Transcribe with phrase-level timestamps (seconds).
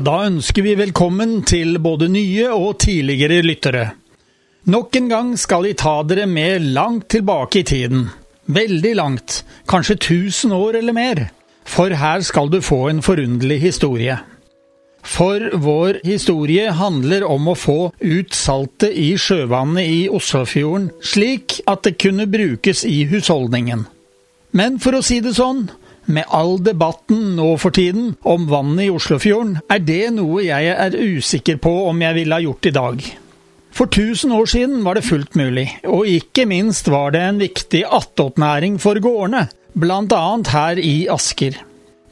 [0.00, 3.82] Da ønsker vi velkommen til både nye og tidligere lyttere.
[4.72, 8.06] Nok en gang skal vi ta dere med langt tilbake i tiden.
[8.48, 11.20] Veldig langt, kanskje tusen år eller mer.
[11.68, 14.16] For her skal du få en forunderlig historie.
[15.04, 21.84] For vår historie handler om å få ut saltet i sjøvannet i Oslofjorden, slik at
[21.84, 23.84] det kunne brukes i husholdningen.
[24.56, 25.66] Men for å si det sånn,
[26.12, 30.96] med all debatten nå for tiden om vannet i Oslofjorden, er det noe jeg er
[30.96, 33.02] usikker på om jeg ville ha gjort i dag.
[33.70, 37.84] For 1000 år siden var det fullt mulig, og ikke minst var det en viktig
[37.86, 39.46] attåtnæring for gårdene,
[39.78, 41.54] annet her i Asker.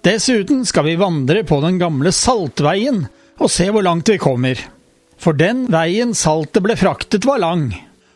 [0.07, 3.07] Dessuten skal vi vandre på den gamle Saltveien
[3.39, 4.59] og se hvor langt vi kommer.
[5.19, 7.73] For den veien saltet ble fraktet var lang,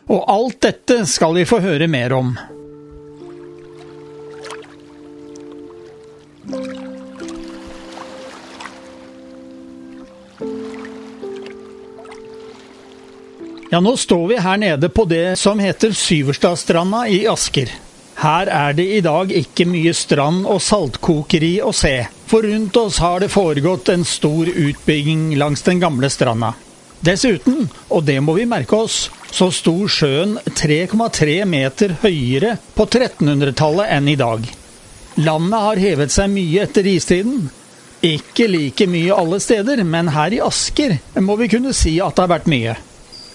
[0.07, 2.35] og alt dette skal vi få høre mer om.
[6.43, 6.51] Ja,
[13.79, 17.71] nå står vi her nede på det som heter Syverstadstranda i Asker.
[18.19, 22.99] Her er det i dag ikke mye strand og saltkokeri å se, for rundt oss
[22.99, 26.53] har det foregått en stor utbygging langs den gamle stranda.
[27.03, 33.87] Dessuten, og det må vi merke oss, så sto sjøen 3,3 meter høyere på 1300-tallet
[33.95, 34.43] enn i dag.
[35.15, 37.49] Landet har hevet seg mye etter istiden.
[38.03, 42.25] Ikke like mye alle steder, men her i Asker må vi kunne si at det
[42.25, 42.73] har vært mye.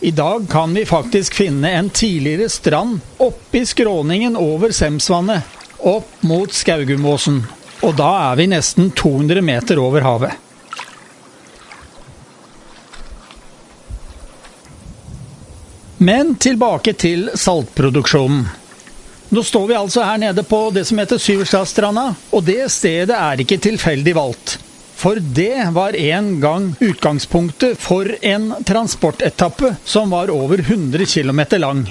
[0.01, 5.43] I dag kan vi faktisk finne en tidligere strand oppi skråningen over Semsvannet,
[5.79, 7.41] opp mot Skaugumåsen.
[7.87, 10.35] Og da er vi nesten 200 meter over havet.
[15.99, 18.47] Men tilbake til saltproduksjonen.
[19.29, 23.43] Nå står vi altså her nede på det som heter Syverstadstranda, og det stedet er
[23.43, 24.57] ikke tilfeldig valgt.
[24.99, 31.85] For det var en gang utgangspunktet for en transportetappe som var over 100 km lang.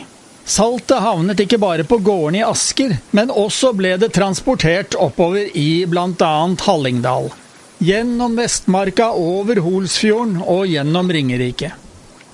[0.47, 5.85] Saltet havnet ikke bare på gårdene i Asker, men også ble det transportert oppover i
[5.87, 6.31] bl.a.
[6.65, 7.29] Hallingdal.
[7.83, 11.73] Gjennom Vestmarka, over Holsfjorden og gjennom Ringerike.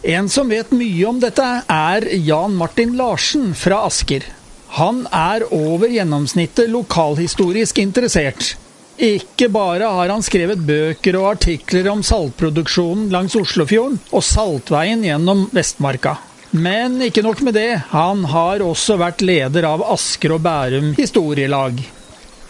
[0.04, 4.26] En som vet mye om dette, er Jan Martin Larsen fra Asker.
[4.74, 8.56] Han er over gjennomsnittet lokalhistorisk interessert.
[8.98, 15.46] Ikke bare har han skrevet bøker og artikler om saltproduksjonen langs Oslofjorden og saltveien gjennom
[15.54, 16.16] Vestmarka.
[16.54, 21.78] Men ikke nok med det, han har også vært leder av Asker og Bærum historielag.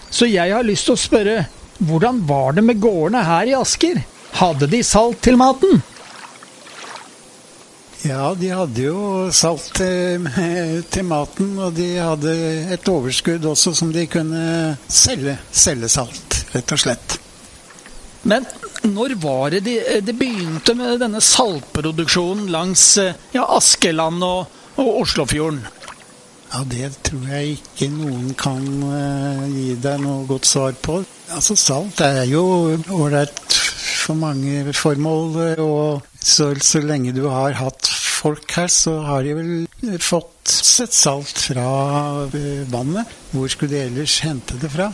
[0.07, 1.37] Så jeg har lyst til å spørre,
[1.83, 3.99] hvordan var det med gårdene her i Asker?
[4.39, 5.83] Hadde de salt til maten?
[8.03, 10.25] Ja, de hadde jo salt til,
[10.91, 12.33] til, maten, og de hadde
[12.75, 15.37] et overskudd også som de kunne selge.
[15.55, 17.15] Selge salt, rett og slett.
[18.27, 18.43] Men
[18.83, 25.63] når var det de, de begynte med denne saltproduksjonen langs ja, Askeland og, og, Oslofjorden?
[26.51, 30.99] Ja, Det tror jeg ikke noen kan uh, gi deg noe godt svar på.
[31.31, 32.43] Altså, Salt er jo
[32.91, 33.62] ålreit
[34.03, 35.59] for mange formål.
[35.63, 40.93] og så, så lenge du har hatt folk her, så har de vel fått sett
[40.95, 43.09] salt fra eh, vannet.
[43.31, 44.91] Hvor skulle de ellers hente det fra?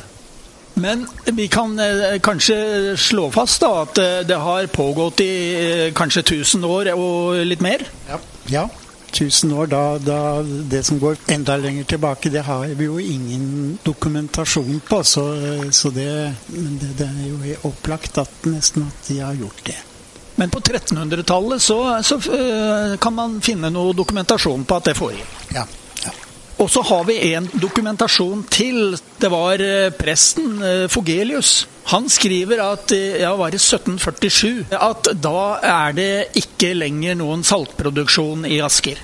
[0.79, 5.87] Men vi kan eh, kanskje slå fast da at eh, det har pågått i eh,
[5.95, 7.83] kanskje 1000 år og litt mer?
[8.09, 8.19] Ja.
[8.53, 8.67] ja.
[9.09, 13.77] 1000 år, da, da, Det som går enda lenger tilbake, det har vi jo ingen
[13.83, 15.03] dokumentasjon på.
[15.03, 15.25] Så,
[15.71, 19.77] så det, det, det, er jo opplagt at nesten at de har gjort det.
[20.39, 25.33] Men på 1300-tallet så, så uh, kan man finne noe dokumentasjon på at det foregikk.
[25.51, 25.65] Ja.
[26.59, 28.97] Og så har vi en dokumentasjon til.
[29.19, 31.67] Det var uh, presten uh, Fogelius.
[31.89, 38.45] Han skriver at ja, var det 1747 at da er det ikke lenger noen saltproduksjon
[38.45, 38.99] i Asker.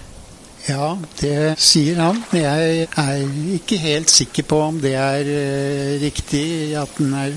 [0.67, 2.21] Ja, det sier han.
[2.29, 3.25] Men jeg er
[3.57, 5.25] ikke helt sikker på om det er
[6.03, 6.45] riktig
[6.77, 7.33] at den, er,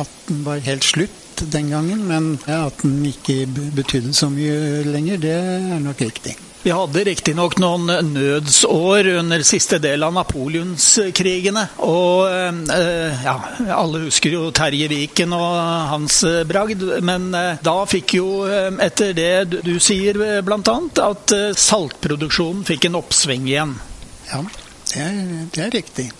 [0.00, 3.44] at den var helt slutt den gangen, men at den ikke
[3.76, 6.36] betydde så mye lenger, det er nok riktig.
[6.66, 11.62] Vi hadde riktignok noen nødsår under siste del av napoleonskrigene.
[11.86, 13.36] Og eh, ja,
[13.76, 15.46] alle husker jo Terje Viken og
[15.92, 16.18] hans
[16.50, 16.82] bragd.
[17.06, 20.76] Men eh, da fikk jo, eh, etter det du sier bl.a.,
[21.06, 23.78] at saltproduksjonen fikk en oppsving igjen.
[24.32, 24.42] Ja,
[24.90, 26.10] det er, det er riktig.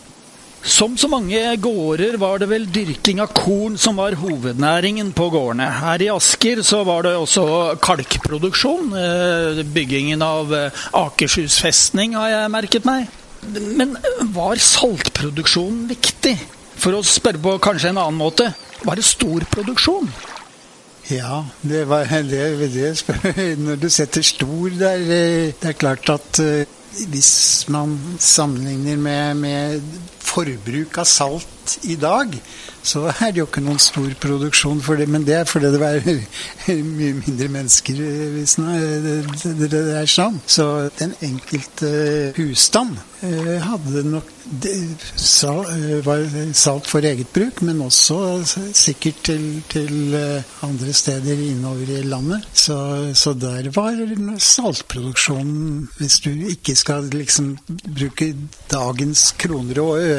[0.62, 5.68] Som så mange gårder var det vel dyrking av korn som var hovednæringen på gårdene.
[5.80, 8.90] Her i Asker så var det også kalkproduksjon.
[8.98, 13.06] Eh, byggingen av eh, Akershus festning har jeg merket meg.
[13.46, 13.94] Men
[14.34, 16.34] var saltproduksjonen viktig?
[16.76, 18.50] For å spørre på kanskje en annen måte,
[18.84, 20.10] var det stor produksjon?
[21.08, 26.40] Ja, det var det, det Når du setter stor der eh, Det er klart at
[26.42, 26.66] eh,
[27.12, 29.82] hvis man sammenligner med, med
[30.26, 32.34] forbruk av salt i dag,
[32.86, 35.08] så er det jo ikke noen stor produksjon for det.
[35.10, 36.04] Men det er fordi det er
[37.00, 37.98] mye mindre mennesker
[38.36, 40.38] hvis det er sånn.
[40.46, 40.68] Så
[41.00, 41.90] den enkelte
[42.38, 42.96] husstand
[43.26, 44.30] eh, hadde nok
[44.70, 48.20] eh, salt for eget bruk, men også
[48.76, 50.14] sikkert til, til
[50.66, 52.46] andre steder innover i landet.
[52.54, 52.78] Så,
[53.18, 53.98] så der var
[54.38, 58.30] saltproduksjonen Hvis du ikke skal liksom bruke
[58.70, 60.15] dagens kroner og øre,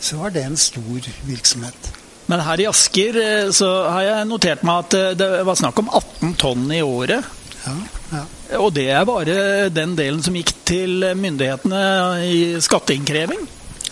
[0.00, 1.90] så var det en stor virksomhet.
[2.30, 5.80] Men her i Asker eh, så har jeg notert meg at eh, det var snakk
[5.82, 7.26] om 18 tonn i året.
[7.64, 7.74] Ja,
[8.12, 8.22] ja.
[8.60, 9.34] Og det er bare
[9.74, 11.82] den delen som gikk til myndighetene
[12.26, 13.42] i skatteinnkreving.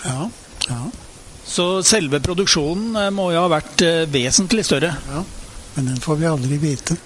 [0.05, 0.29] Ja,
[0.69, 0.81] ja.
[1.49, 3.83] Så selve produksjonen eh, må jo ha vært
[4.15, 4.95] vesentlig større.
[5.11, 5.25] Ja,
[5.75, 6.99] Men den får vi aldri vite.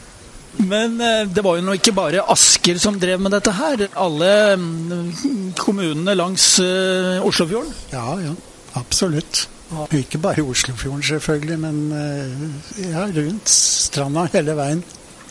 [0.61, 0.99] Men
[1.33, 3.87] det var jo nå ikke bare Asker som drev med dette her.
[3.99, 7.73] Alle mm, kommunene langs Oslofjorden?
[7.95, 8.35] Ja, ja.
[8.79, 9.47] Absolutt.
[9.93, 14.83] Ikke bare Oslofjorden, selvfølgelig, men eh, ja, rundt stranda hele veien.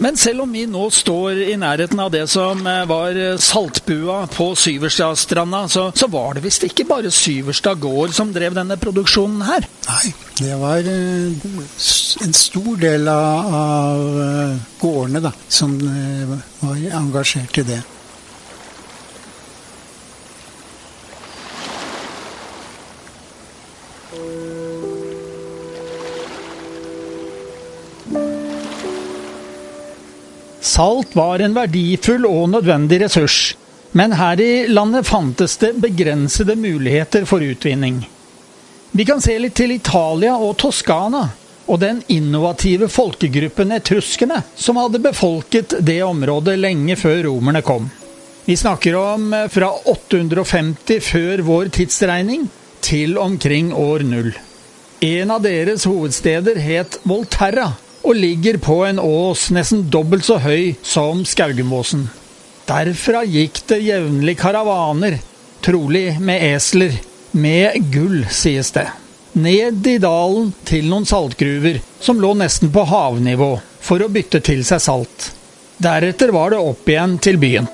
[0.02, 4.48] Men selv om vi nå står i nærheten av det som eh, var saltbua på
[4.58, 9.70] Syverstadstranda, så, så var det visst ikke bare Syverstad gård som drev denne produksjonen her?
[9.86, 11.48] Nei, det var eh,
[12.26, 14.06] en stor del av,
[14.82, 15.78] gårdene da, som
[16.62, 17.82] var engasjert i det.
[30.72, 33.40] Salt var en verdifull og nødvendig ressurs,
[33.92, 37.98] men her i landet fantes det begrensede muligheter for utvinning.
[38.92, 41.26] Vi kan se litt til Italia og Toskana,
[41.68, 47.92] og den innovative folkegruppen etruskene som hadde befolket det området lenge før romerne kom.
[48.48, 52.48] Vi snakker om fra 850 før vår tidsregning
[52.80, 54.32] til omkring år null.
[55.04, 60.74] En av deres hovedsteder het Volterra, og ligger på en ås nesten dobbelt så høy
[60.82, 62.08] som Skaugemåsen.
[62.70, 65.18] Derfra gikk det jevnlig karavaner,
[65.66, 66.96] trolig med esler,
[67.32, 68.88] med gull, sies det,
[69.34, 74.66] ned i dalen til noen saltgruver som lå nesten på havnivå, for å bytte til
[74.68, 75.32] seg salt.
[75.82, 77.70] Deretter var det opp igjen til byen.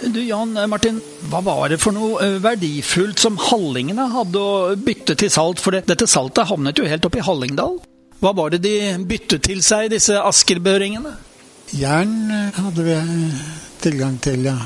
[0.00, 1.00] Du Jan eh, Martin,
[1.30, 5.62] hva var det for noe eh, verdifullt som hallingene hadde å bytte til salt?
[5.62, 7.78] For dette saltet havnet jo helt oppe i Hallingdal.
[8.20, 8.76] Hva var det de
[9.08, 11.14] byttet til seg, disse askerbøringene?
[11.76, 12.98] Jern eh, hadde vi
[13.84, 14.58] tilgang til, ja.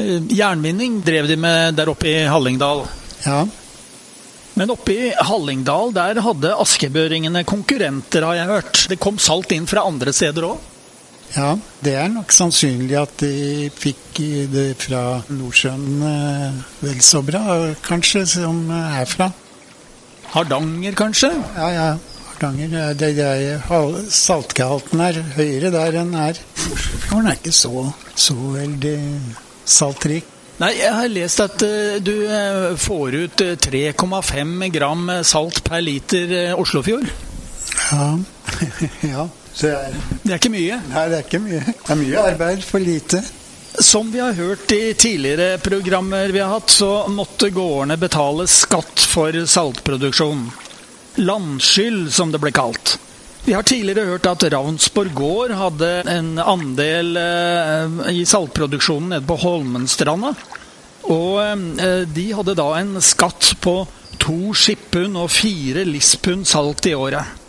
[0.00, 2.86] Jernvinning drev de med der oppe i Hallingdal.
[3.26, 3.42] Ja.
[4.56, 8.84] Men oppe i Hallingdal der hadde askebøringene konkurrenter, har jeg hørt.
[8.92, 10.69] Det kom salt inn fra andre steder òg?
[11.30, 11.54] Ja,
[11.84, 14.18] det er nok sannsynlig at de fikk
[14.50, 17.42] det fra Nordsjøen eh, vel så bra,
[17.86, 19.30] kanskje, som herfra.
[20.32, 21.30] Hardanger, kanskje?
[21.54, 21.86] Ja, ja.
[22.32, 22.74] Hardanger.
[22.98, 26.42] Det, det, saltgehalten er høyere der enn her.
[26.66, 27.86] Oslofjorden er ikke så,
[28.18, 28.98] så veldig
[29.64, 30.36] saltrik.
[30.60, 36.56] Nei, jeg har lest at uh, du uh, får ut 3,5 gram salt per liter
[36.58, 37.06] Oslofjord.
[37.90, 38.08] Ja.
[39.14, 39.30] ja.
[39.66, 39.92] Er,
[40.22, 40.78] det er ikke mye?
[40.92, 41.60] Nei, det er ikke mye.
[41.66, 43.20] Det er mye arbeid for lite.
[43.80, 49.04] Som vi har hørt i tidligere programmer vi har hatt, så måtte gårdene betale skatt
[49.10, 50.48] for saltproduksjon.
[51.20, 52.96] Landskyld, som det ble kalt.
[53.44, 59.38] Vi har tidligere hørt at Ravnsborg gård hadde en andel eh, i saltproduksjonen nede på
[59.40, 60.34] Holmenstranda.
[61.08, 63.80] Og eh, de hadde da en skatt på
[64.20, 67.39] to skipphund og fire lispund salt i året.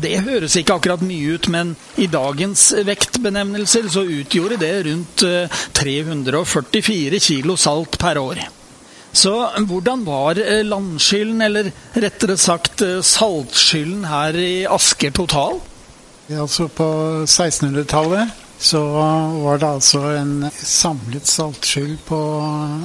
[0.00, 5.24] Det høres ikke akkurat mye ut, men i dagens vektbenevnelser så utgjorde det rundt
[5.76, 8.40] 344 eh, kilo salt per år.
[9.12, 9.34] Så
[9.68, 15.60] hvordan var eh, landskylden, eller rettere sagt eh, saltskylden her i Asker total?
[16.32, 16.86] Altså På
[17.26, 18.80] 1600-tallet så
[19.42, 22.18] var det altså en samlet saltskyld på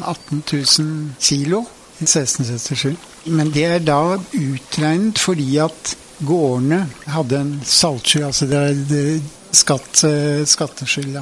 [0.10, 1.62] 18 000 kilo
[2.02, 2.98] i 1677.
[3.26, 9.20] Men det er da utregnet fordi at gårdene hadde en saltsky, altså det er
[9.56, 11.20] skatt, eh, skatteskyld.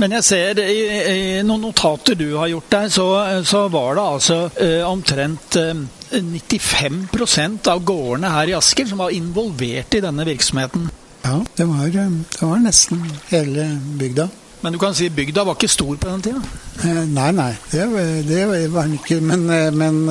[0.00, 3.06] Men jeg ser i, i, noen notater du har gjort der, så,
[3.46, 5.82] så var det altså eh, omtrent eh,
[6.14, 10.88] 95% av gårdene her i Asker som var involvert i denne virksomheten.
[11.24, 13.66] Ja, det var, eh, det var nesten hele
[14.00, 14.30] bygda.
[14.60, 16.40] Men du kan si bygda var ikke stor på den tida?
[16.84, 17.86] Eh, nei, nei, det,
[18.28, 18.40] det
[18.72, 19.20] var den ikke.
[19.24, 20.02] Men, eh, men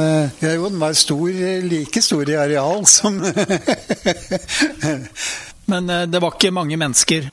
[0.42, 1.28] ja, jo, den var stor,
[1.66, 3.20] like stor i areal som
[5.70, 7.30] Men det var ikke mange mennesker?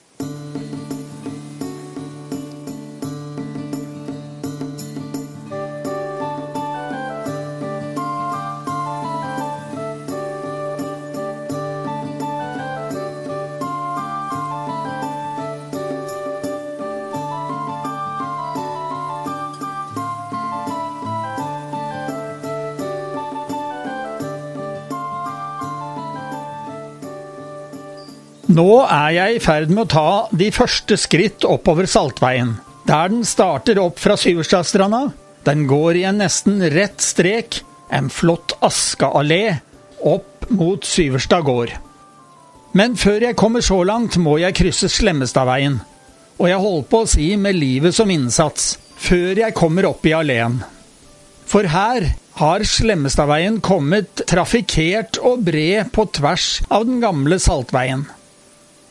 [28.46, 32.52] Nå er jeg i ferd med å ta de første skritt oppover Saltveien,
[32.86, 35.08] der den starter opp fra Syverstadstranda.
[35.46, 37.58] Den går i en nesten rett strek,
[37.90, 39.58] en flott askeallé,
[39.98, 41.72] opp mot Syverstad gård.
[42.76, 45.80] Men før jeg kommer så langt, må jeg krysse Slemmestadveien.
[46.38, 50.14] Og jeg holder på å si med livet som innsats, før jeg kommer opp i
[50.14, 50.60] alleen.
[51.50, 58.06] For her har Slemmestadveien kommet trafikkert og bred på tvers av den gamle Saltveien.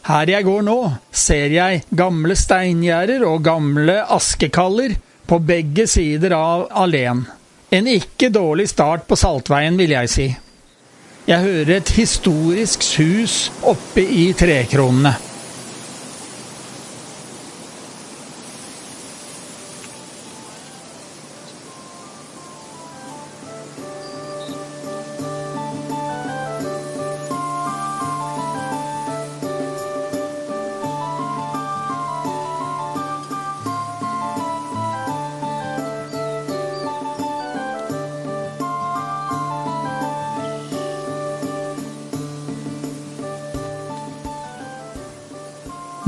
[0.06, 0.78] Her jeg går nå,
[1.10, 4.94] ser jeg gamle steingjerder og gamle askekaller
[5.26, 7.24] på begge sider av alleen.
[7.74, 10.28] En ikke dårlig start på Saltveien, vil jeg si.
[11.26, 15.16] Jeg hører et historisk sus oppe i trekronene.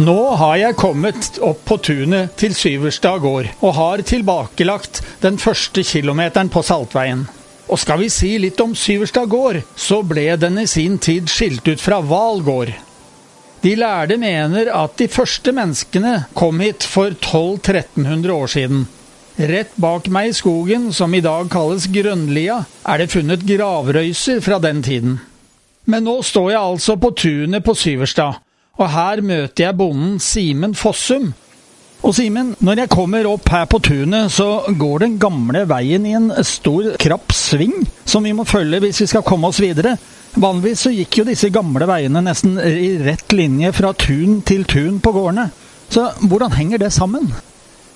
[0.07, 5.83] Nå har jeg kommet opp på tunet til Syverstad gård, og har tilbakelagt den første
[5.83, 7.25] kilometeren på Saltveien.
[7.67, 11.67] Og skal vi si litt om Syverstad gård, så ble den i sin tid skilt
[11.67, 12.71] ut fra Hval gård.
[13.65, 18.87] De lærde mener at de første menneskene kom hit for 1200-1300 år siden.
[19.37, 24.63] Rett bak meg i skogen, som i dag kalles Grønlia, er det funnet gravrøyser fra
[24.63, 25.19] den tiden.
[25.83, 28.39] Men nå står jeg altså på tunet på Syverstad,
[28.77, 31.31] og her møter jeg bonden Simen Fossum.
[32.05, 36.13] Og Simen, når jeg kommer opp her på tunet, så går den gamle veien i
[36.15, 39.95] en stor, krapp sving som vi må følge hvis vi skal komme oss videre.
[40.37, 45.01] Vanligvis så gikk jo disse gamle veiene nesten i rett linje fra tun til tun
[45.01, 45.49] på gårdene.
[45.89, 47.31] Så hvordan henger det sammen?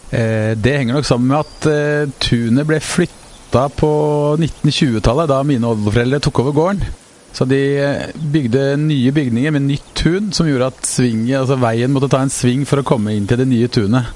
[0.10, 3.92] Eh, det henger nok sammen med at eh, tunet ble flytta på
[4.40, 6.84] 1920-tallet, da mine oldeforeldre tok over gården.
[7.32, 11.94] Så de eh, bygde nye bygninger med nytt tun, som gjorde at svinget, altså veien
[11.94, 14.12] måtte ta en sving for å komme inn til det nye tunet.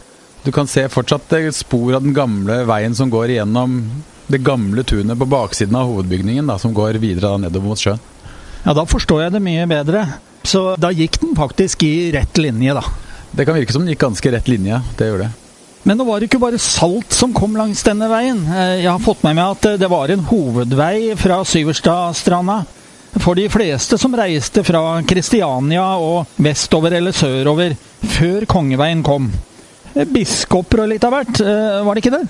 [0.45, 3.79] Du kan se fortsatt spor av den gamle veien som går gjennom
[4.27, 8.01] det gamle tunet på baksiden av hovedbygningen, da, som går videre da, nedover mot sjøen.
[8.65, 10.05] Ja, da forstår jeg det mye bedre.
[10.45, 12.83] Så da gikk den faktisk i rett linje, da.
[13.35, 15.31] Det kan virke som den gikk ganske rett linje, det gjør det.
[15.85, 18.39] Men det var det ikke bare salt som kom langs denne veien.
[18.49, 22.63] Eh, jeg har fått med meg at det var en hovedvei fra Syverstadstranda
[23.21, 27.75] for de fleste som reiste fra Kristiania og vestover eller sørover
[28.15, 29.29] før Kongeveien kom.
[29.95, 32.25] Biskoper og litt av hvert, eh, var det ikke det?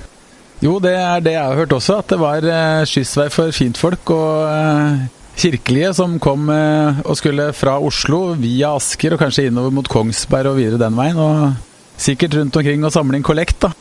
[0.61, 4.13] Jo, det er det jeg har hørt også, at det var eh, skyssvei for fintfolk
[4.13, 9.89] og eh, kirkelige som kom og skulle fra Oslo via Asker og kanskje innover mot
[9.91, 11.19] Kongsberg og videre den veien.
[11.19, 13.73] Og sikkert rundt omkring og samle inn kollekt, da.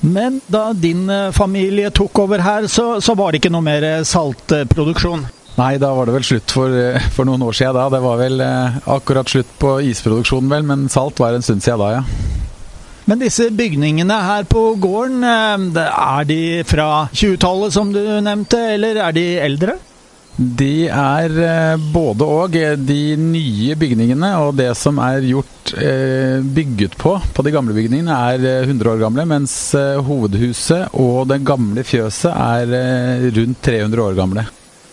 [0.00, 5.24] Men da din familie tok over her, så, så var det ikke noe mer saltproduksjon?
[5.60, 7.88] Nei, da var det vel slutt for, eh, for noen år siden da.
[7.92, 11.82] Det var vel eh, akkurat slutt på isproduksjonen, vel, men salt var en stund siden
[11.82, 12.04] da, ja.
[13.10, 19.02] Men disse bygningene her på gården, eh, er de fra 20-tallet som du nevnte, eller
[19.04, 19.76] er de eldre?
[20.40, 21.34] De er
[21.92, 22.54] både og.
[22.86, 25.74] De nye bygningene og det som er gjort
[26.54, 29.52] bygget på på de gamle bygningene, er 100 år gamle, mens
[30.06, 34.46] hovedhuset og det gamle fjøset er rundt 300 år gamle.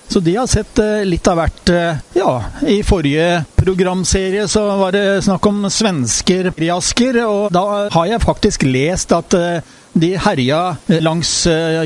[0.07, 1.69] Så de har sett eh, litt av hvert.
[1.69, 2.31] Eh, ja,
[2.67, 8.23] i forrige programserie så var det snakk om svensker i Asker, og da har jeg
[8.23, 10.59] faktisk lest at eh, de herja
[11.03, 11.31] langs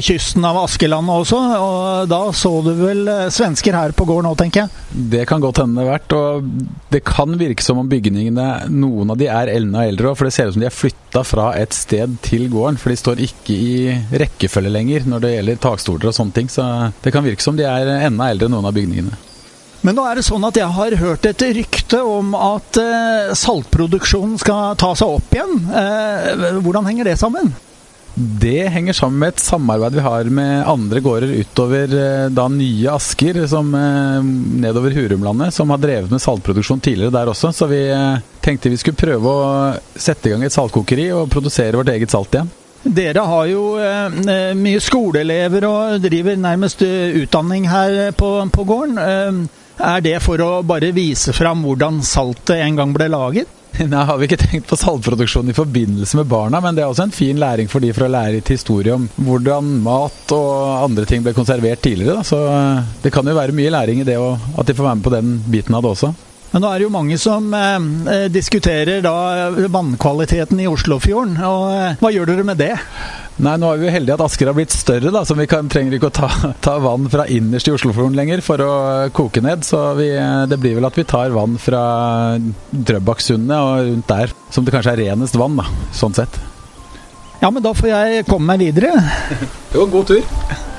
[0.06, 4.64] kysten av Askeland også, og da så du vel svensker her på gården òg, tenker
[4.64, 4.86] jeg?
[5.14, 9.14] Det kan godt hende det har vært, og det kan virke som om bygningene, noen
[9.14, 11.50] av de er enda eldre òg, for det ser ut som de er flytta fra
[11.60, 13.74] et sted til gården, for de står ikke i
[14.24, 16.70] rekkefølge lenger når det gjelder takstoler og sånne ting, så
[17.04, 19.28] det kan virke som de er enda eldre noen av bygningene.
[19.82, 24.38] Men nå er det sånn at jeg har hørt et rykte om at eh, saltproduksjonen
[24.42, 25.56] skal ta seg opp igjen.
[25.74, 27.50] Eh, hvordan henger det sammen?
[28.16, 32.92] Det henger sammen med et samarbeid vi har med andre gårder utover eh, da nye
[32.92, 34.32] Asker, som eh,
[34.66, 37.54] nedover Hurumlandet, som har drevet med saltproduksjon tidligere der også.
[37.56, 39.46] Så vi eh, tenkte vi skulle prøve å
[39.96, 42.52] sette i gang et saltkokeri og produsere vårt eget salt igjen.
[42.82, 49.00] Dere har jo eh, mye skoleelever og driver nærmest utdanning her på, på gården.
[49.00, 53.61] Eh, er det for å bare vise fram hvordan saltet en gang ble laget?
[53.92, 57.08] Nei, har vi ikke tenkt på saltproduksjon i forbindelse med barna, men det er også
[57.08, 60.50] en fin læring for de for å lære litt historie om hvordan mat og
[60.90, 62.20] andre ting ble konservert tidligere.
[62.20, 62.28] Da.
[62.28, 65.00] Så eh, det kan jo være mye læring i det, og at de får være
[65.00, 66.12] med på den biten av det også.
[66.52, 71.38] Men nå er det jo mange som eh, eh diskuterer da vannkvaliteten i Oslofjorden.
[71.48, 72.74] og eh, Hva gjør dere med det?
[73.42, 75.70] Nei, nå er vi jo heldige at Asker har blitt større, da, så vi kan,
[75.72, 76.30] trenger ikke å ta,
[76.66, 78.74] ta, vann fra innerst i Oslofjorden lenger for å
[79.16, 79.64] koke ned.
[79.66, 80.12] Så vi,
[80.52, 81.84] det blir vel at vi tar vann fra
[82.72, 86.42] Drøbaksundet og rundt der, som det kanskje er renest vann, da, sånn sett.
[87.42, 88.92] Ja, men da får jeg komme meg videre.
[89.76, 90.70] jo, god tur.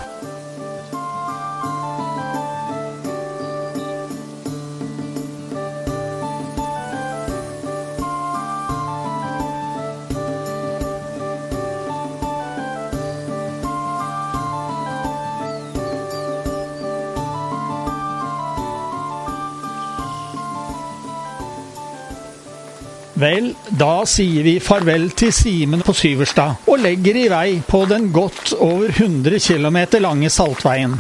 [23.33, 28.11] Vel, da sier vi farvel til Simen på Syverstad og legger i vei på den
[28.13, 30.99] godt over 100 km lange Saltveien.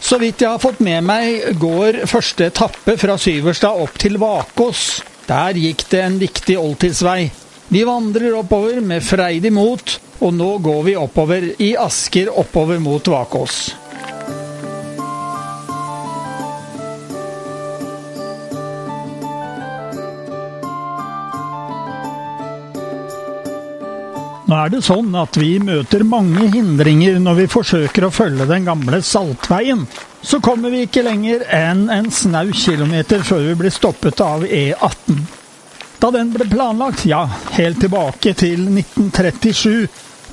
[0.00, 5.02] Så vidt jeg har fått med meg, går første etappe fra Syverstad opp til Vakås.
[5.28, 7.28] Der gikk det en viktig oldtidsvei.
[7.68, 13.12] Vi vandrer oppover med freidig mot, og nå går vi oppover i Asker oppover mot
[13.12, 13.74] Vakås.
[24.54, 28.68] Nå er det sånn at vi møter mange hindringer når vi forsøker å følge den
[28.68, 29.80] gamle Saltveien.
[30.22, 35.18] Så kommer vi ikke lenger enn en snau kilometer før vi blir stoppet av E18.
[35.98, 37.24] Da den ble planlagt, ja,
[37.56, 39.88] helt tilbake til 1937,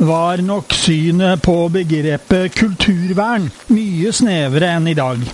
[0.06, 5.26] var nok synet på begrepet kulturvern mye snevere enn i dag.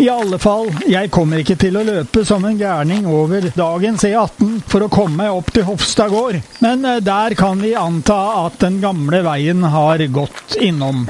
[0.00, 4.54] I alle fall, jeg kommer ikke til å løpe som en gærning over dagens E18
[4.70, 8.78] for å komme opp til Hofstad gård, men eh, der kan vi anta at den
[8.80, 11.04] gamle veien har gått innom.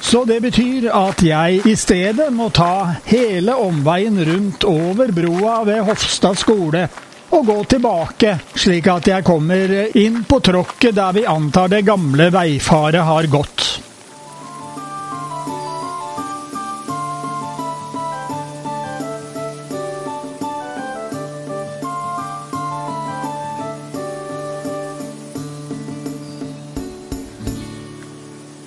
[0.00, 5.84] Så det betyr at jeg i stedet må ta hele omveien rundt over broa ved
[5.84, 6.88] Hofstad skole
[7.28, 12.32] og gå tilbake, slik at jeg kommer inn på tråkket der vi antar det gamle
[12.32, 13.83] veifaret har gått.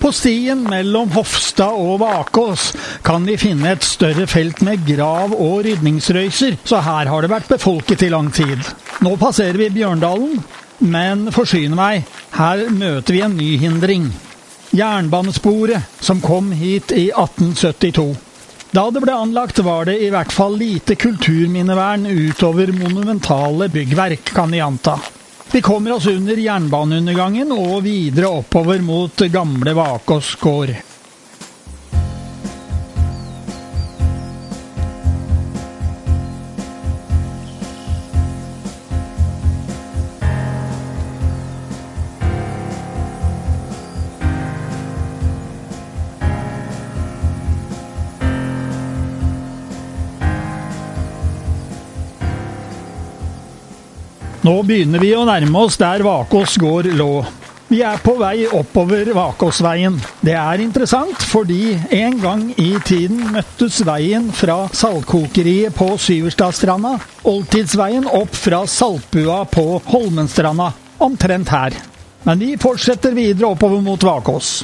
[0.08, 2.70] På stien mellom Hofstad og Vakås
[3.04, 7.50] kan vi finne et større felt med grav og rydningsrøyser, så her har det vært
[7.52, 8.62] befolket i lang tid.
[9.04, 10.40] Nå passerer vi Bjørndalen,
[10.80, 14.08] men forsyne meg, her møter vi en ny hindring.
[14.80, 18.08] Jernbanesporet, som kom hit i 1872.
[18.72, 24.56] Da det ble anlagt, var det i hvert fall lite kulturminnevern utover monumentale byggverk, kan
[24.56, 24.96] vi anta.
[25.52, 30.76] Vi kommer oss under jernbaneundergangen og videre oppover mot gamle Vakås gård.
[54.48, 57.26] Nå begynner vi å nærme oss der Vakås gård lå.
[57.68, 59.98] Vi er på vei oppover Vakåsveien.
[60.24, 66.94] Det er interessant, fordi en gang i tiden møttes veien fra saltkokeriet på Syverstadstranda,
[67.28, 70.72] Oldtidsveien opp fra Saltbua på Holmenstranda,
[71.04, 71.76] omtrent her.
[72.24, 74.62] Men vi fortsetter videre oppover mot Vakås.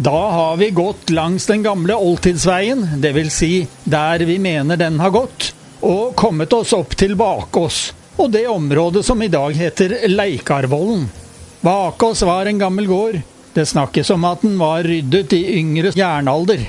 [0.00, 3.34] Da har vi gått langs den gamle oldtidsveien, dvs.
[3.34, 5.50] Si der vi mener den har gått,
[5.84, 11.02] og kommet oss opp til Bakås, og det området som i dag heter Leikarvollen.
[11.60, 13.18] Bakås var en gammel gård.
[13.52, 16.62] Det snakkes om at den var ryddet i yngre jernalder.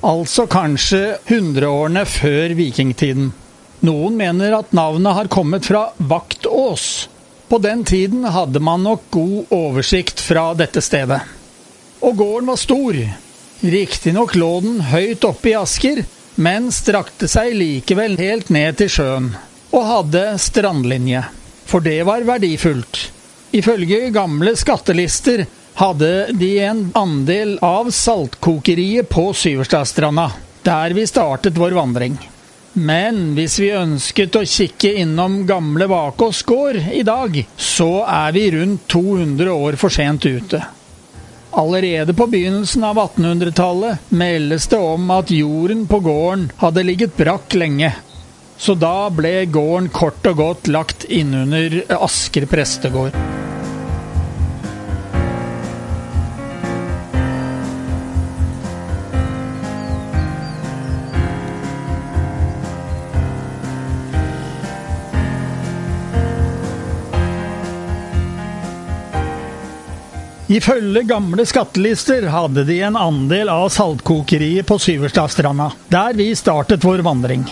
[0.00, 3.28] altså kanskje hundreårene før vikingtiden.
[3.86, 7.08] Noen mener at navnet har kommet fra Vaktås.
[7.46, 11.20] På den tiden hadde man nok god oversikt fra dette stedet.
[12.02, 12.98] Og gården var stor.
[13.62, 16.02] Riktignok lå den høyt oppe i Asker,
[16.34, 19.28] men strakte seg likevel helt ned til sjøen,
[19.70, 21.22] og hadde strandlinje.
[21.70, 23.04] For det var verdifullt.
[23.54, 25.44] Ifølge gamle skattelister
[25.78, 30.30] hadde de en andel av saltkokeriet på Syverstadstranda,
[30.66, 32.18] der vi startet vår vandring.
[32.72, 38.46] Men hvis vi ønsket å kikke innom gamle Vakås gård i dag, så er vi
[38.56, 40.62] rundt 200 år for sent ute.
[41.52, 47.52] Allerede på begynnelsen av 1800-tallet meldes det om at jorden på gården hadde ligget brakk
[47.60, 47.92] lenge.
[48.56, 53.31] Så da ble gården kort og godt lagt innunder Asker prestegård.
[70.52, 77.00] Ifølge gamle skattelister hadde de en andel av saltkokeriet på Syverstadstranda, der vi startet vår
[77.06, 77.46] vandring.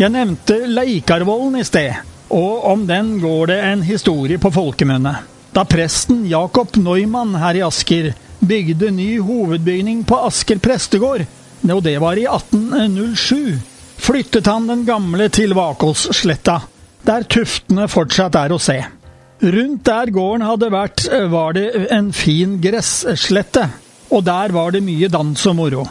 [0.00, 2.00] Jeg nevnte Leikarvollen i sted,
[2.34, 5.12] og om den går det en historie på folkemunne.
[5.54, 11.22] Da presten Jakob Neumann her i Asker bygde ny hovedbygning på Asker prestegård,
[11.68, 13.60] og det var i 1807,
[14.02, 16.58] flyttet han den gamle til Vakåssletta,
[17.06, 18.80] der tuftene fortsatt er å se.
[19.42, 23.64] Rundt der gården hadde vært, eh, var det en fin gresslette,
[24.10, 25.86] og der var det mye dans og moro.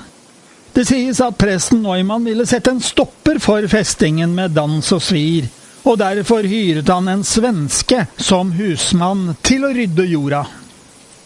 [0.71, 5.49] Det sies at presten Neumann ville sette en stopper for festingen med dans og svir,
[5.83, 10.45] og derfor hyret han en svenske som husmann til å rydde jorda.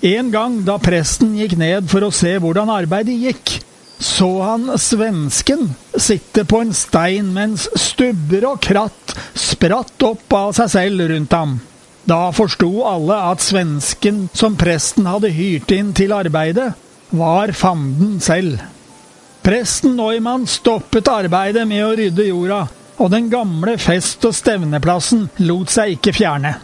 [0.02, 3.54] En gang da presten gikk ned for å se hvordan arbeidet gikk,
[4.02, 10.74] så han svensken sitte på en stein mens stubber og kratt spratt opp av seg
[10.74, 11.58] selv rundt ham.
[12.06, 16.74] Da forsto alle at svensken som presten hadde hyrt inn til arbeidet,
[17.16, 18.60] var fanden selv.
[19.46, 22.62] Presten Neumann stoppet arbeidet med å rydde jorda,
[23.02, 26.56] og den gamle fest- og stevneplassen lot seg ikke fjerne.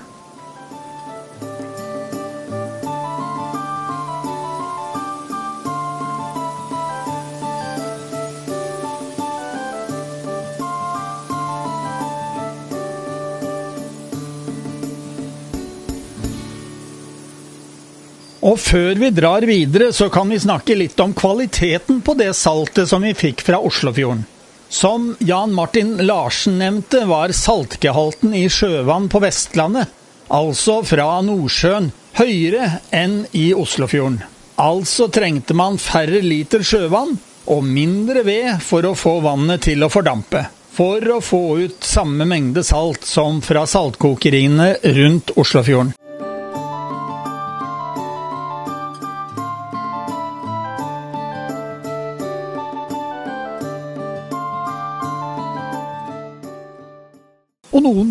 [18.42, 22.90] Og før vi drar videre, så kan vi snakke litt om kvaliteten på det saltet
[22.90, 24.24] som vi fikk fra Oslofjorden.
[24.72, 29.92] Som Jan Martin Larsen nevnte, var saltgehalten i sjøvann på Vestlandet,
[30.32, 34.22] altså fra Nordsjøen, høyere enn i Oslofjorden.
[34.62, 37.18] Altså trengte man færre liter sjøvann
[37.52, 40.48] og mindre ved for å få vannet til å fordampe.
[40.72, 45.92] For å få ut samme mengde salt som fra saltkokeriene rundt Oslofjorden.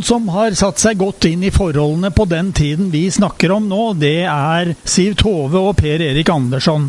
[0.00, 3.68] Noen som har satt seg godt inn i forholdene på den tiden vi snakker om
[3.68, 6.88] nå, det er Siv Tove og Per Erik Andersson.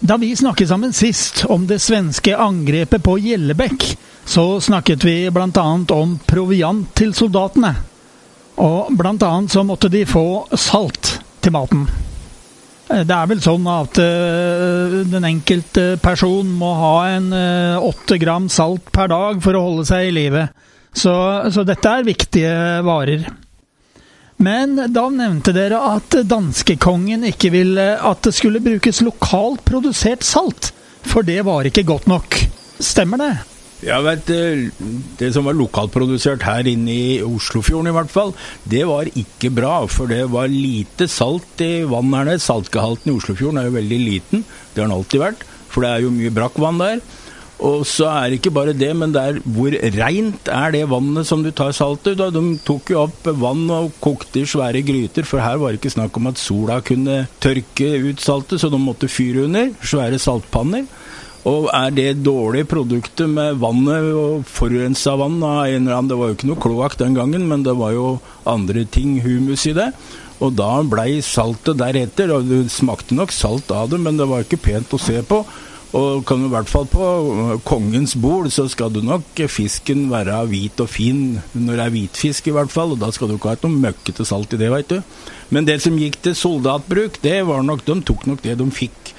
[0.00, 3.86] Da vi snakket sammen sist om det svenske angrepet på Gjellebekk,
[4.24, 5.64] så snakket vi bl.a.
[5.94, 7.72] om proviant til soldatene.
[8.60, 9.32] Og bl.a.
[9.48, 11.86] så måtte de få salt til maten.
[12.92, 17.32] Det er vel sånn at uh, den enkelte person må ha en
[17.80, 20.50] åtte uh, gram salt per dag for å holde seg i live.
[20.92, 21.14] Så,
[21.52, 23.24] så dette er viktige varer.
[24.42, 30.72] Men da nevnte dere at danskekongen ikke ville at det skulle brukes lokalt produsert salt,
[31.06, 32.36] for det var ikke godt nok.
[32.82, 33.32] Stemmer det?
[33.82, 34.70] Ja, vet du,
[35.18, 38.30] Det som var lokalprodusert her inne i Oslofjorden i hvert fall,
[38.62, 39.80] det var ikke bra.
[39.90, 42.44] For det var lite salt i vannet her nede.
[42.44, 44.44] Saltgehalten i Oslofjorden er jo veldig liten.
[44.70, 45.42] Det har den alltid vært.
[45.72, 47.02] For det er jo mye brakkvann der.
[47.62, 51.28] Og så er det ikke bare det, men det er hvor reint er det vannet
[51.28, 52.32] som du tar salt ut av.
[52.34, 55.94] De tok jo opp vann og kokte i svære gryter, for her var det ikke
[55.94, 59.70] snakk om at sola kunne tørke ut saltet, så de måtte fyre under.
[59.78, 60.88] Svære saltpanner.
[61.48, 66.62] Og er det dårlige produktet med vannet og forurensa vann Det var jo ikke noe
[66.62, 69.90] kloakk den gangen, men det var jo andre ting, humus i det.
[70.42, 72.30] Og da blei saltet deretter.
[72.34, 75.42] Og det smakte nok salt av det, men det var ikke pent å se på.
[75.92, 77.06] Og kan du i hvert fall på
[77.68, 82.48] kongens bord, så skal du nok fisken være hvit og fin når det er hvitfisk,
[82.48, 82.94] i hvert fall.
[82.94, 85.02] Og da skal du ikke ha noe møkkete salt i det, veit du.
[85.52, 89.12] Men det som gikk til soldatbruk, det var nok De tok nok det de fikk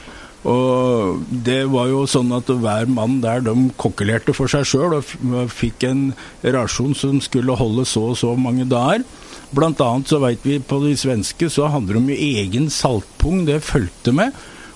[0.49, 5.53] Og det var jo sånn at hver mann der de kokkelerte for seg sjøl og
[5.53, 6.01] fikk en
[6.41, 9.05] rasjon som skulle holde så og så mange dager.
[9.53, 13.61] Blant annet så veit vi på de svenske så hadde de jo egen saltpung, det
[13.61, 14.33] fulgte med.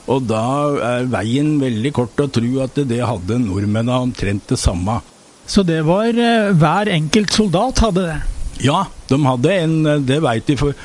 [0.08, 0.44] Og da
[0.88, 5.02] er veien veldig kort å tro at det hadde nordmennene omtrent det samme.
[5.48, 8.18] Så det var eh, hver enkelt soldat hadde det?
[8.64, 9.76] Ja, de hadde en,
[10.08, 10.58] det veit de.
[10.60, 10.76] for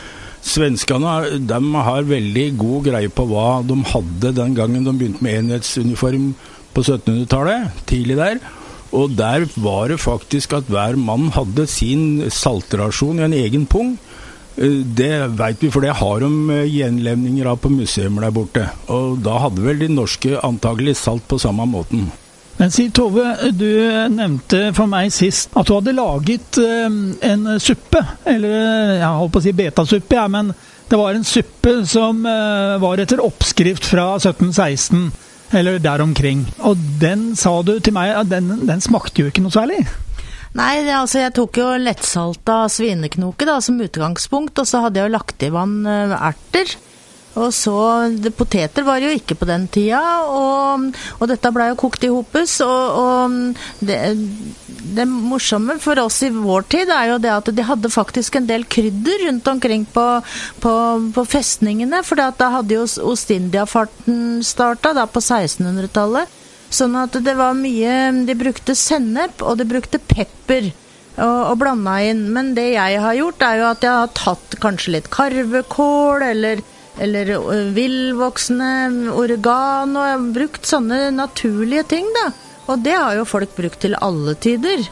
[0.42, 5.38] Svenskene de har veldig god greie på hva de hadde den gangen de begynte med
[5.38, 6.32] enhetsuniform
[6.74, 8.40] på 1700-tallet, tidlig der.
[8.92, 13.94] Og der var det faktisk at hver mann hadde sin saltrasjon i en egen pung.
[14.56, 18.66] Eh, det veit vi, for det har de eh, gjenlevninger av på museum der borte.
[18.92, 22.10] Og da hadde vel de norske antagelig salt på samme måten.
[22.58, 23.24] Men si Tove,
[23.56, 23.70] du
[24.12, 27.00] nevnte for meg sist at du hadde laget eh,
[27.32, 28.04] en suppe.
[28.28, 30.52] Eller jeg holdt på å si betasuppe, ja, men
[30.92, 32.18] det var en suppe som
[32.82, 35.06] var etter oppskrift fra 1716.
[35.56, 36.42] Eller der omkring.
[36.68, 39.86] Og den sa du til meg den, den smakte jo ikke noe særlig.
[40.58, 45.08] Nei, det, altså jeg tok jo lettsalta svineknoke da, som utgangspunkt, og så hadde jeg
[45.08, 46.74] jo lagt i vann uh, erter.
[47.40, 47.74] Og så
[48.20, 52.10] det, Poteter var jo ikke på den tida, og, og dette blei jo kokt i
[52.12, 52.58] hopus.
[52.66, 53.96] Og, og det,
[54.68, 58.50] det, morsomme for oss i vår tid er jo det at de hadde faktisk en
[58.50, 60.06] del krydder rundt omkring på,
[60.60, 60.74] på,
[61.16, 62.02] på festningene.
[62.04, 62.84] For da hadde jo
[63.14, 66.41] Ostindiafarten starta da på 1600-tallet.
[66.72, 70.70] Sånn at det var mye De brukte sennep, og de brukte pepper.
[71.12, 72.24] Og, og blanda inn.
[72.32, 76.64] Men det jeg har gjort, er jo at jeg har tatt kanskje litt karvekål eller
[77.00, 80.02] eller organ oregano.
[80.04, 82.26] Jeg har brukt sånne naturlige ting, da.
[82.68, 84.84] Og det har jo folk brukt til alle tider.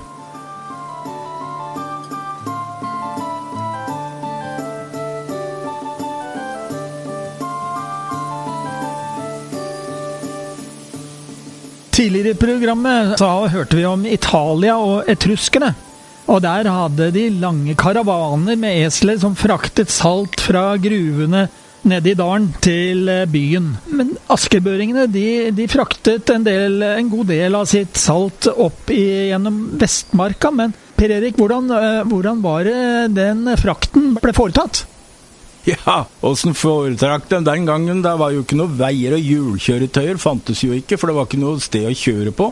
[12.00, 15.74] Tidligere i programmet så hørte vi om Italia og etruskerne.
[16.32, 21.42] Og der hadde de lange karavaner med esler som fraktet salt fra gruvene
[21.90, 23.74] nede i dalen til eh, byen.
[23.92, 29.04] Men askerbøringene de, de fraktet en, del, en, god del av sitt salt opp i,
[29.34, 30.54] gjennom Vestmarka.
[30.56, 32.80] Men Per Erik, hvordan, eh, hvordan var det
[33.18, 34.86] den frakten ble foretatt?
[35.68, 38.00] Ja, åssen foretrakk de den gangen?
[38.02, 41.40] Det var jo ikke noe veier og hjulkjøretøyer, fantes jo ikke, for det var ikke
[41.42, 42.48] noe sted å kjøre på.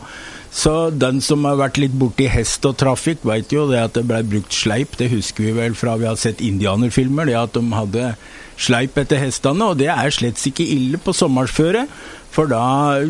[0.52, 4.04] Så den som har vært litt borti hest og trafikk, veit jo det at det
[4.08, 4.96] blei brukt sleip.
[5.00, 8.12] Det husker vi vel fra vi har sett indianerfilmer, det at de hadde
[8.58, 9.72] sleip etter hestene.
[9.72, 11.86] Og det er slett ikke ille på sommersføre.
[12.28, 13.00] For da,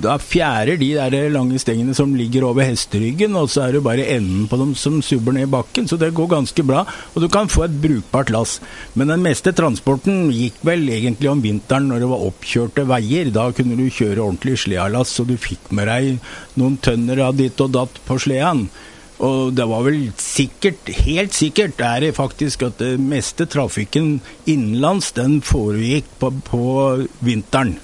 [0.00, 4.06] da fjærer de der lange stengene som ligger over hesteryggen, og så er det bare
[4.14, 5.88] enden på dem som subber ned i bakken.
[5.90, 8.58] Så det går ganske bra, og du kan få et brukbart lass.
[8.94, 13.32] Men den meste transporten gikk vel egentlig om vinteren når det var oppkjørte veier.
[13.34, 17.60] Da kunne du kjøre ordentlig slealass, og du fikk med deg noen tønner av ditt
[17.60, 18.68] og datt på sleden.
[19.20, 25.12] Og det var vel sikkert, helt sikkert er det faktisk at det meste trafikken innenlands,
[25.12, 26.64] den foregikk på, på
[27.20, 27.76] vinteren.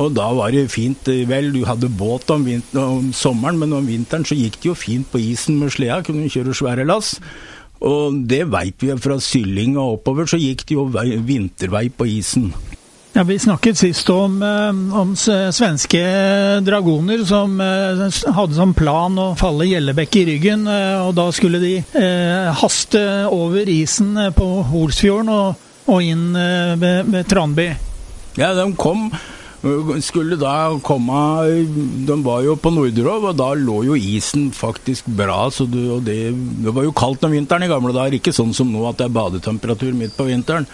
[0.00, 1.08] Og da var det fint.
[1.28, 2.46] Vel, du hadde båt om,
[2.80, 6.00] om, sommeren, men om vinteren så gikk det jo fint på isen med sleda.
[6.06, 7.18] Kunne du kjøre svære lass.
[7.82, 10.86] Og det veit vi fra Sylling og oppover, så gikk det jo
[11.26, 12.52] vintervei på isen.
[13.14, 15.16] Ja, Vi snakket sist om, eh, om
[15.52, 16.00] svenske
[16.64, 20.64] dragoner som eh, hadde som plan å falle Gjellebekk i ryggen.
[20.64, 21.74] Eh, og da skulle de
[22.56, 26.32] haste over isen på Holsfjorden og, og inn
[26.80, 27.68] ved, ved Tranby.
[28.40, 29.10] Ja, de kom
[30.02, 31.18] skulle da komme
[32.08, 35.44] De var jo på Nordrov, og da lå jo isen faktisk bra.
[35.52, 36.32] Du, og det,
[36.64, 39.06] det var jo kaldt om vinteren i gamle dager, ikke sånn som nå at det
[39.06, 40.66] er badetemperatur midt på vinteren.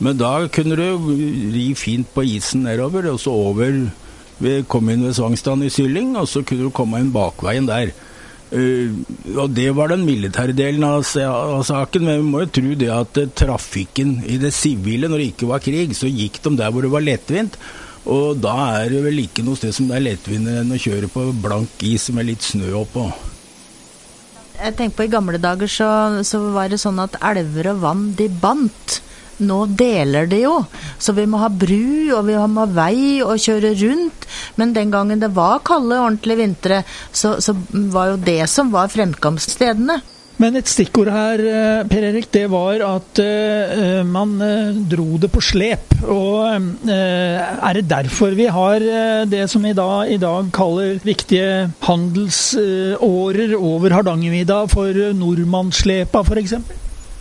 [0.00, 1.10] Men da kunne du
[1.52, 3.90] ri fint på isen nedover, og så over
[4.42, 7.92] Vi kom inn ved Svangstrand i Sylling, og så kunne du komme inn bakveien der.
[8.52, 8.90] Uh,
[9.38, 12.90] og Det var den militære delen av, av, saken, men vi må jo tro det
[12.92, 16.74] at uh, trafikken i det sivile, når det ikke var krig, så gikk de der
[16.74, 17.56] hvor det var lettvint.
[18.02, 21.08] Og da er det vel ikke noe sted som det er lettvint enn å kjøre
[21.12, 23.06] på blank is med litt snø oppå.
[24.58, 25.88] Jeg tenker på I gamle dager så,
[26.26, 29.00] så var det sånn at elver og vann de bandt.
[29.42, 30.58] Nå deler det jo,
[31.02, 34.28] så vi må ha bru og vi må ha vei og kjøre rundt.
[34.60, 38.92] Men den gangen det var kalde, ordentlige vintre, så, så var jo det som var
[38.92, 40.00] fremkomststedene.
[40.42, 45.28] Men et stikkord her, eh, Per Erik, det var at uh, man uh, dro det
[45.30, 45.92] på slep.
[46.02, 46.56] Og
[46.88, 48.82] uh, er det derfor vi har
[49.28, 56.56] det som vi da, i dag kaller viktige handelsårer over Hardangervidda for nordmannsslepa, f.eks.?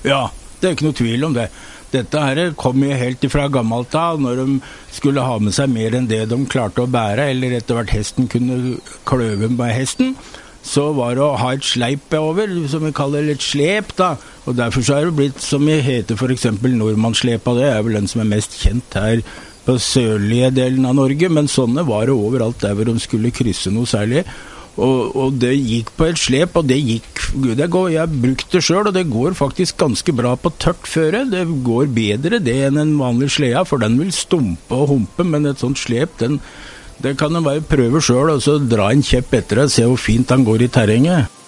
[0.07, 0.23] Ja,
[0.61, 1.51] det er ikke noe tvil om det.
[1.91, 4.59] Dette her kom jo helt ifra gammelt av, når de
[4.95, 8.29] skulle ha med seg mer enn det de klarte å bære, eller etter hvert hesten
[8.31, 8.77] kunne
[9.07, 10.15] kløve med hesten.
[10.63, 14.13] Så var det å ha et sleip over, som vi kaller et slep, da.
[14.45, 16.47] Og derfor så er det blitt, som vi heter f.eks.
[16.61, 19.23] nordmannsslepa, det er vel den som er mest kjent her
[19.65, 23.73] på sørlige delen av Norge, men sånne var det overalt der hvor de skulle krysse
[23.73, 24.23] noe særlig.
[24.81, 27.19] Og, og, det gikk på et slep, og det gikk
[27.57, 30.87] det går, Jeg har brukt det sjøl, og det går faktisk ganske bra på tørt
[30.89, 31.23] føre.
[31.29, 35.45] Det går bedre det enn en vanlig slede, for den vil stumpe og humpe, men
[35.45, 36.39] et sånt slep, den,
[37.01, 40.01] det kan en bare prøve sjøl, og så dra en kjepp etter og se hvor
[40.01, 41.40] fint han går i terrenget.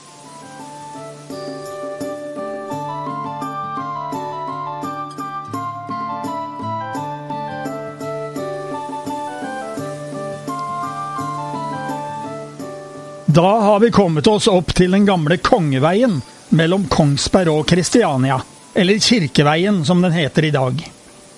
[13.34, 16.20] Da har vi kommet oss opp til den gamle Kongeveien
[16.54, 18.36] mellom Kongsberg og Kristiania,
[18.78, 20.82] eller Kirkeveien som den heter i dag.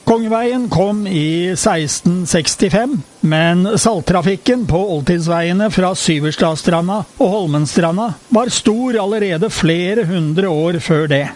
[0.03, 9.47] Kongeveien kom i 1665, men salttrafikken på oldtidsveiene fra Syverstadstranda og Holmenstranda var stor allerede
[9.53, 11.29] flere hundre år før det.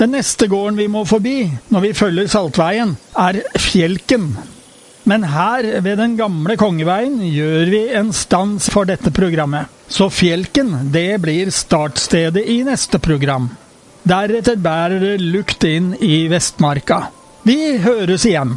[0.00, 4.30] Den neste gården vi må forbi når vi følger Saltveien, er Fjelken.
[5.04, 9.68] Men her ved den gamle Kongeveien gjør vi en stans for dette programmet.
[9.90, 13.48] Så Fjelken, det blir startstedet i neste program.
[14.06, 17.08] Deretter bærer det lukt inn i Vestmarka.
[17.42, 18.54] Vi høres igjen.